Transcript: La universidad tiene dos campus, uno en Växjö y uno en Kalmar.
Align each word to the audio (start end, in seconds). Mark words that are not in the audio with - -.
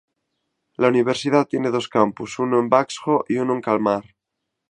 La 0.77 0.87
universidad 0.87 1.45
tiene 1.45 1.69
dos 1.69 1.87
campus, 1.87 2.39
uno 2.39 2.57
en 2.59 2.69
Växjö 2.73 3.23
y 3.29 3.37
uno 3.37 3.53
en 3.53 3.61
Kalmar. 3.61 4.15